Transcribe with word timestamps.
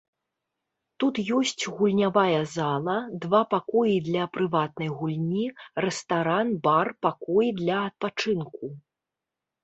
Тут 1.01 1.15
ёсць 1.39 1.63
гульнявая 1.79 2.37
зала, 2.53 2.95
два 3.25 3.41
пакоі 3.51 3.93
для 4.07 4.23
прыватнай 4.37 4.89
гульні, 5.01 5.45
рэстаран, 5.85 6.47
бар, 6.69 6.87
пакой 7.07 7.47
для 7.61 7.77
адпачынку. 7.91 8.65